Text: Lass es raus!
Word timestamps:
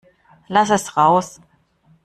Lass 0.49 0.71
es 0.71 0.97
raus! 0.97 1.39